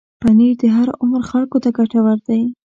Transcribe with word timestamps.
پنېر 0.21 0.53
د 0.61 0.63
هر 0.77 0.87
عمر 1.01 1.21
خلکو 1.31 1.57
ته 1.63 1.69
ګټور 1.77 2.17
دی. 2.27 2.41